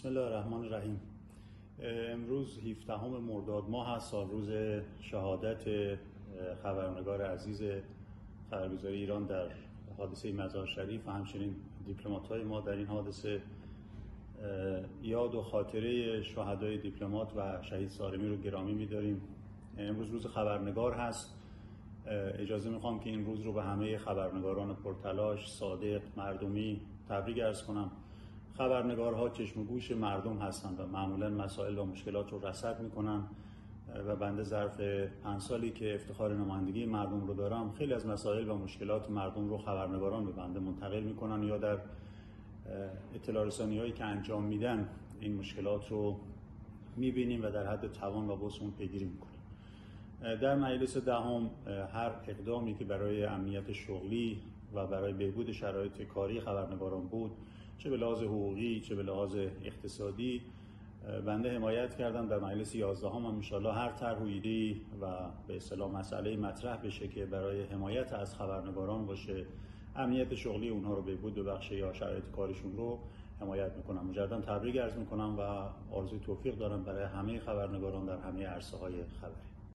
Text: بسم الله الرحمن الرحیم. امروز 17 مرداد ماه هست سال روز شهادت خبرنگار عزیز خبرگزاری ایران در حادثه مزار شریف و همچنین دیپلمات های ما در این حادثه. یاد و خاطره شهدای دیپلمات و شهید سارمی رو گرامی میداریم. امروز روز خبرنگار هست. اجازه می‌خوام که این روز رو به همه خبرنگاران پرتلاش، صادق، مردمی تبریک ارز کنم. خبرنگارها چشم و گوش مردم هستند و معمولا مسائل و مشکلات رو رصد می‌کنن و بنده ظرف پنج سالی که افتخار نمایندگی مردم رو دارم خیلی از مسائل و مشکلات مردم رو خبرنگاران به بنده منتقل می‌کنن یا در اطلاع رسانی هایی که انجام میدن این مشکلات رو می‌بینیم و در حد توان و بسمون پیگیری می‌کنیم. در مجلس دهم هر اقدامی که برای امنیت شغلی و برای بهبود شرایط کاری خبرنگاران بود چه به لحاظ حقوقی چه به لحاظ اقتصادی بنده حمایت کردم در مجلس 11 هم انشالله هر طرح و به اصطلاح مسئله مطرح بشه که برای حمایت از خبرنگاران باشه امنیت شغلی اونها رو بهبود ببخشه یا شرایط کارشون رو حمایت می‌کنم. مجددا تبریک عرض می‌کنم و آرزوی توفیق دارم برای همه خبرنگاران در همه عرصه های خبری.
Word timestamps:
بسم 0.00 0.08
الله 0.08 0.20
الرحمن 0.20 0.64
الرحیم. 0.64 1.00
امروز 2.12 2.58
17 2.58 3.06
مرداد 3.06 3.64
ماه 3.68 3.96
هست 3.96 4.10
سال 4.10 4.30
روز 4.30 4.48
شهادت 5.00 5.64
خبرنگار 6.62 7.22
عزیز 7.22 7.62
خبرگزاری 8.50 8.96
ایران 8.96 9.24
در 9.24 9.48
حادثه 9.98 10.32
مزار 10.32 10.66
شریف 10.66 11.08
و 11.08 11.10
همچنین 11.10 11.56
دیپلمات 11.86 12.28
های 12.28 12.44
ما 12.44 12.60
در 12.60 12.72
این 12.72 12.86
حادثه. 12.86 13.42
یاد 15.02 15.34
و 15.34 15.42
خاطره 15.42 16.22
شهدای 16.22 16.78
دیپلمات 16.78 17.36
و 17.36 17.62
شهید 17.62 17.88
سارمی 17.88 18.28
رو 18.28 18.36
گرامی 18.36 18.72
میداریم. 18.72 19.20
امروز 19.78 20.10
روز 20.10 20.26
خبرنگار 20.26 20.92
هست. 20.92 21.38
اجازه 22.38 22.70
می‌خوام 22.70 23.00
که 23.00 23.10
این 23.10 23.26
روز 23.26 23.40
رو 23.42 23.52
به 23.52 23.62
همه 23.62 23.98
خبرنگاران 23.98 24.76
پرتلاش، 24.76 25.48
صادق، 25.48 26.02
مردمی 26.16 26.80
تبریک 27.08 27.38
ارز 27.38 27.62
کنم. 27.62 27.90
خبرنگارها 28.58 29.28
چشم 29.28 29.60
و 29.60 29.64
گوش 29.64 29.90
مردم 29.90 30.38
هستند 30.38 30.80
و 30.80 30.86
معمولا 30.86 31.30
مسائل 31.30 31.78
و 31.78 31.84
مشکلات 31.84 32.32
رو 32.32 32.46
رصد 32.46 32.80
می‌کنن 32.80 33.22
و 34.06 34.16
بنده 34.16 34.42
ظرف 34.42 34.80
پنج 35.24 35.40
سالی 35.40 35.70
که 35.70 35.94
افتخار 35.94 36.34
نمایندگی 36.34 36.86
مردم 36.86 37.26
رو 37.26 37.34
دارم 37.34 37.72
خیلی 37.72 37.94
از 37.94 38.06
مسائل 38.06 38.48
و 38.48 38.54
مشکلات 38.54 39.10
مردم 39.10 39.48
رو 39.48 39.58
خبرنگاران 39.58 40.26
به 40.26 40.32
بنده 40.32 40.60
منتقل 40.60 41.00
می‌کنن 41.00 41.42
یا 41.42 41.58
در 41.58 41.78
اطلاع 43.14 43.46
رسانی 43.46 43.78
هایی 43.78 43.92
که 43.92 44.04
انجام 44.04 44.44
میدن 44.44 44.88
این 45.20 45.36
مشکلات 45.36 45.88
رو 45.88 46.16
می‌بینیم 46.96 47.44
و 47.44 47.50
در 47.50 47.66
حد 47.66 47.92
توان 47.92 48.28
و 48.28 48.36
بسمون 48.36 48.70
پیگیری 48.70 49.04
می‌کنیم. 49.04 49.40
در 50.40 50.54
مجلس 50.54 50.96
دهم 50.96 51.50
هر 51.66 52.12
اقدامی 52.28 52.74
که 52.74 52.84
برای 52.84 53.24
امنیت 53.24 53.72
شغلی 53.72 54.42
و 54.74 54.86
برای 54.86 55.12
بهبود 55.12 55.52
شرایط 55.52 56.02
کاری 56.02 56.40
خبرنگاران 56.40 57.06
بود 57.06 57.30
چه 57.80 57.90
به 57.90 57.96
لحاظ 57.96 58.22
حقوقی 58.22 58.80
چه 58.80 58.94
به 58.94 59.02
لحاظ 59.02 59.36
اقتصادی 59.64 60.42
بنده 61.26 61.56
حمایت 61.56 61.96
کردم 61.96 62.26
در 62.26 62.38
مجلس 62.38 62.74
11 62.74 63.08
هم 63.08 63.26
انشالله 63.26 63.72
هر 63.72 63.92
طرح 63.92 64.22
و 65.00 65.30
به 65.46 65.56
اصطلاح 65.56 65.90
مسئله 65.90 66.36
مطرح 66.36 66.76
بشه 66.76 67.08
که 67.08 67.26
برای 67.26 67.62
حمایت 67.62 68.12
از 68.12 68.34
خبرنگاران 68.34 69.06
باشه 69.06 69.46
امنیت 69.96 70.34
شغلی 70.34 70.68
اونها 70.68 70.94
رو 70.94 71.02
بهبود 71.02 71.34
ببخشه 71.34 71.76
یا 71.76 71.92
شرایط 71.92 72.24
کارشون 72.36 72.76
رو 72.76 72.98
حمایت 73.40 73.76
می‌کنم. 73.76 74.06
مجددا 74.06 74.40
تبریک 74.40 74.76
عرض 74.76 74.96
می‌کنم 74.96 75.36
و 75.38 75.40
آرزوی 75.94 76.18
توفیق 76.18 76.54
دارم 76.58 76.84
برای 76.84 77.04
همه 77.04 77.38
خبرنگاران 77.38 78.06
در 78.06 78.18
همه 78.18 78.46
عرصه 78.46 78.76
های 78.76 79.04
خبری. 79.20 79.59